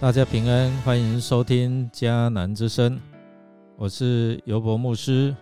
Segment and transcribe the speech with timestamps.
[0.00, 3.00] 大家平安，欢迎收听迦南之声，
[3.76, 5.36] 我是尤博牧师。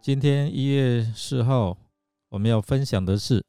[0.00, 1.76] 今天一月四号，
[2.30, 3.44] 我们要分享的是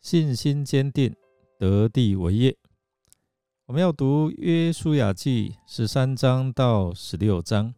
[0.00, 1.14] 信心坚定，
[1.58, 2.56] 得地为业。
[3.66, 7.74] 我们要读约书亚记十三章到十六章，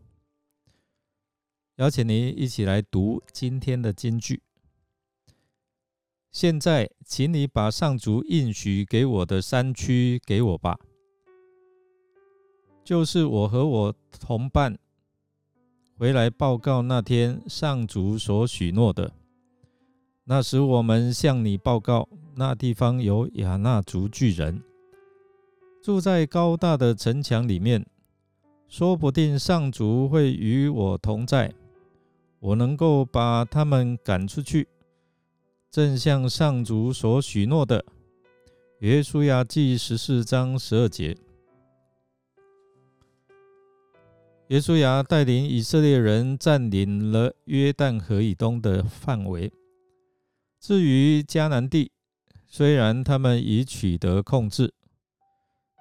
[1.79, 4.41] 邀请您一起来读今天的金句。
[6.31, 10.79] 现在，请你把上主应许给我的山区给我吧。
[12.89, 14.75] 就是我和我同伴
[15.99, 19.13] 回来报告那天上主所许诺的。
[20.25, 24.63] 那时我们向你报告，那地方有亚纳族巨人，
[25.83, 27.85] 住在高大的城墙里面。
[28.69, 31.53] 说不定上主会与我同在，
[32.41, 34.67] 我能够把他们赶出去，
[35.71, 37.85] 正像上主所许诺的。
[38.79, 41.15] 约书亚记十四章十二节。
[44.49, 49.53] 耶稣亚带领以色列人占领了约旦河以东的范围。
[50.59, 51.93] 至于迦南地，
[52.47, 54.73] 虽然他们已取得控制，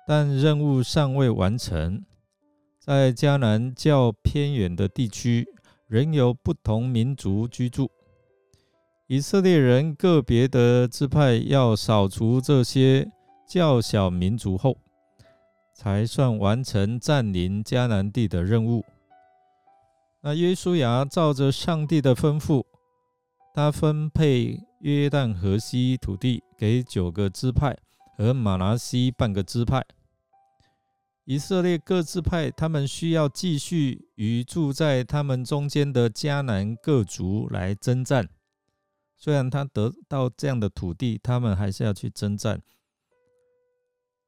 [0.06, 2.04] 但任务尚未完成。
[2.78, 5.48] 在迦南较偏远的地区，
[5.88, 7.90] 仍有不同民族居住。
[9.08, 13.10] 以色列人个别的支派要扫除这些
[13.48, 14.78] 较小民族后。
[15.78, 18.83] 才算完成占领迦南地的任务。
[20.22, 22.66] 那约书亚照着上帝的吩咐，
[23.53, 27.78] 他分配约旦河西土地给九个支派
[28.17, 29.86] 和马拿西半个支派。
[31.25, 38.28] 以色列各支派，他们需要继续与住在他们中间的迦南各族来征战。
[39.16, 42.60] 虽然他得到这样的土地，他们还是要去征战。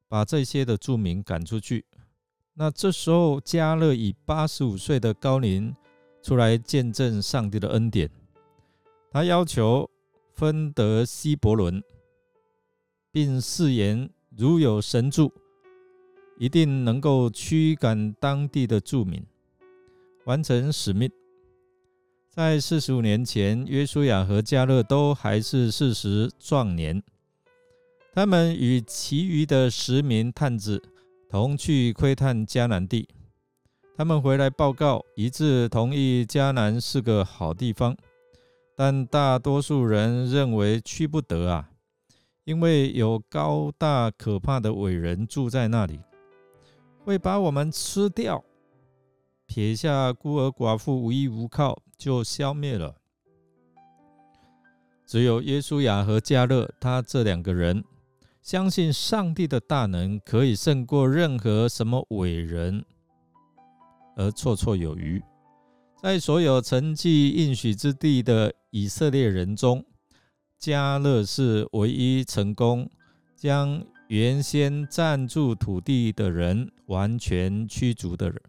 [0.09, 1.85] 把这些的住民赶出去。
[2.55, 5.73] 那这时候，加勒以八十五岁的高龄
[6.21, 8.09] 出来见证上帝的恩典。
[9.11, 9.89] 他要求
[10.33, 11.81] 分得希伯伦，
[13.11, 15.31] 并誓言如有神助，
[16.37, 19.23] 一定能够驱赶当地的住民，
[20.25, 21.09] 完成使命。
[22.29, 27.01] 在四十五年前，约书亚和加勒都还是四十壮年。
[28.11, 30.81] 他们与其余的十名探子
[31.29, 33.07] 同去窥探迦南地。
[33.95, 37.95] 他们回来报告，一致同意迦南是个好地方，
[38.75, 41.69] 但大多数人认为去不得啊，
[42.45, 45.99] 因为有高大可怕的伟人住在那里，
[47.03, 48.43] 会把我们吃掉，
[49.45, 52.95] 撇下孤儿寡妇无依无靠就消灭了。
[55.05, 57.83] 只有耶稣雅和加勒，他这两个人。
[58.41, 62.83] 相信上帝的大能可以胜过任何什么伟人，
[64.16, 65.22] 而绰绰有余。
[66.01, 69.85] 在所有成绩应许之地的以色列人中，
[70.57, 72.89] 加勒是唯一成功
[73.35, 78.41] 将原先占住土地的人完全驱逐的人。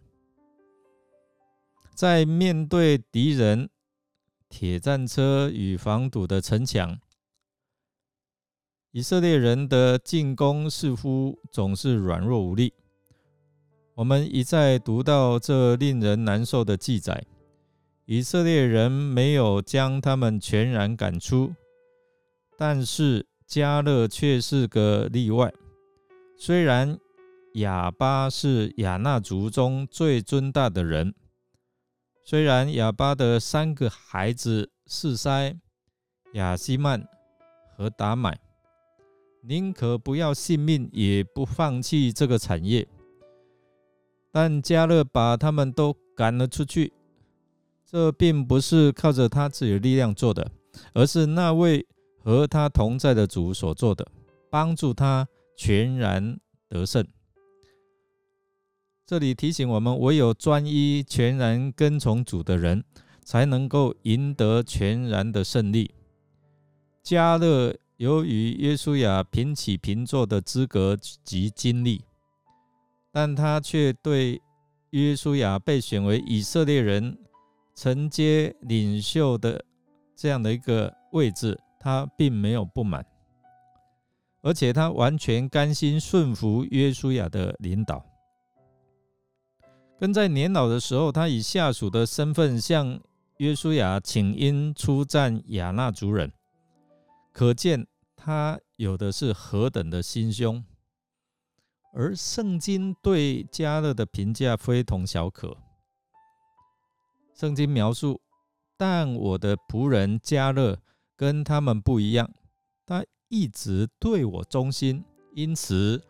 [1.94, 3.68] 在面对敌人、
[4.48, 6.98] 铁战车与防堵的城墙。
[8.92, 12.72] 以色列人的进攻似乎总是软弱无力。
[13.94, 17.24] 我们一再读到这令人难受的记载：
[18.06, 21.54] 以色列人没有将他们全然赶出，
[22.58, 25.52] 但是加勒却是个例外。
[26.36, 26.98] 虽然
[27.54, 31.14] 亚巴是亚纳族中最尊大的人，
[32.24, 35.54] 虽然亚巴的三个孩子示塞、
[36.32, 37.06] 亚西曼
[37.76, 38.36] 和达买。
[39.42, 42.86] 宁可不要性命，也不放弃这个产业。
[44.30, 46.92] 但加勒把他们都赶了出去，
[47.86, 50.50] 这并不是靠着他自己的力量做的，
[50.92, 51.86] 而是那位
[52.22, 54.06] 和他同在的主所做的，
[54.50, 55.26] 帮助他
[55.56, 56.38] 全然
[56.68, 57.02] 得胜。
[59.06, 62.84] 这里提醒我们：唯有专一、全然跟从主的人，
[63.24, 65.90] 才能够赢得全然的胜利。
[67.02, 67.74] 加勒。
[68.00, 72.02] 由于约书亚平起平坐的资格及经历，
[73.12, 74.40] 但他却对
[74.88, 77.18] 约书亚被选为以色列人
[77.74, 79.62] 承接领袖的
[80.16, 83.04] 这样的一个位置，他并没有不满，
[84.40, 88.02] 而且他完全甘心顺服约书亚的领导。
[89.98, 92.98] 跟在年老的时候，他以下属的身份向
[93.36, 96.32] 约书亚请缨出战亚纳族人，
[97.40, 97.86] 可见。
[98.14, 100.62] 他有的是何等的心胸！
[101.94, 105.56] 而圣经对加勒的评价非同小可。
[107.34, 108.20] 圣经描述，
[108.76, 110.78] 但我的仆人加勒
[111.16, 112.30] 跟他们不一样，
[112.84, 115.02] 他一直对我忠心，
[115.34, 116.04] 因此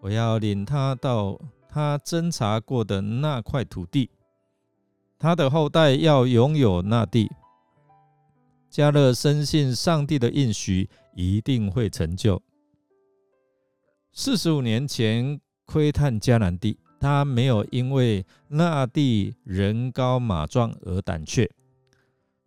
[0.00, 4.10] 我要领他到他侦查过的那块土地，
[5.20, 7.30] 他的后代要拥有那地。
[8.74, 12.42] 加勒深信上帝的应许一定会成就。
[14.10, 21.48] 四十五年前窥探迦南地，他没有因为那地人高马壮而胆怯。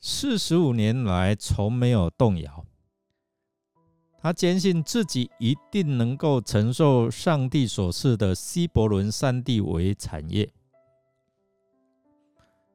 [0.01, 2.65] 四十五年来从没有动摇。
[4.17, 10.51] 他坚信自己一定能够承受上帝所赐的希伯伦山地为产业。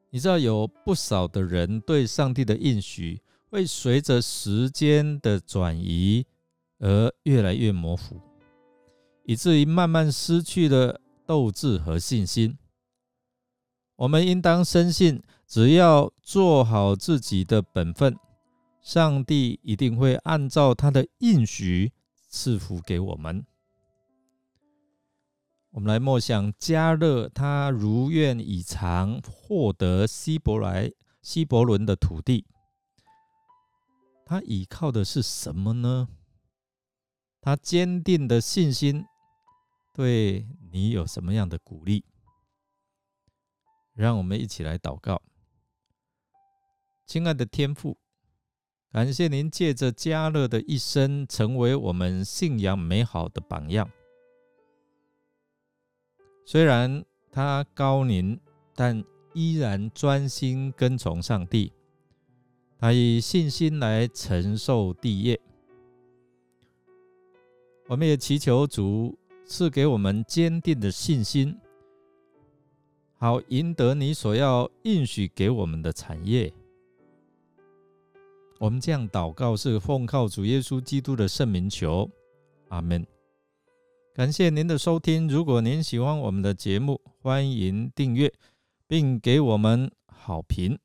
[0.08, 3.20] 你知道有不少的人对上帝的应许
[3.52, 6.24] 会随着时间的转移
[6.78, 8.18] 而越来越模糊。
[9.24, 12.56] 以至于慢慢失去了斗志和信心。
[13.96, 18.16] 我们应当深信，只要做好自己的本分，
[18.80, 21.92] 上帝一定会按照他的应许
[22.30, 23.44] 赐福给我们。
[25.72, 30.90] 我们来默想加勒，他如愿以偿获得希伯来
[31.20, 32.46] 希伯伦的土地，
[34.32, 36.08] 他依靠的是什么呢？
[37.42, 39.04] 他坚定的信心。
[39.92, 42.02] 对你有什么样的鼓励？
[43.92, 45.20] 让我们一起来祷告。
[47.04, 47.98] 亲爱的天父，
[48.90, 53.90] 感谢您借着加勒的一生，成为我们信仰美好的榜样。
[56.46, 58.40] 虽然他高龄，
[58.74, 59.04] 但
[59.34, 61.70] 依然专心跟从上帝。
[62.82, 65.40] 他以信心来承受地业。
[67.86, 69.16] 我们也祈求主。
[69.44, 71.54] 赐给我们坚定的信心，
[73.18, 76.50] 好赢得你所要应许给我们的产业。
[78.58, 82.08] 我们这样祷告，是奉靠主耶稣基督的圣名求，
[82.68, 83.06] 阿门。
[84.14, 85.28] 感谢您的收听。
[85.28, 88.32] 如果您喜欢我们的节目，欢迎订阅
[88.86, 90.78] 并给我们好评。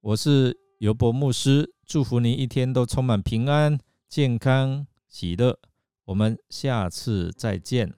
[0.00, 5.56] 我是尤伯牧师，祝福您一天都充满平安、健康、喜乐。
[6.06, 7.94] 我们下次再见。